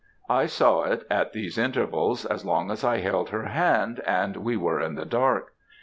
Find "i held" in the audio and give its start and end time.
2.83-3.29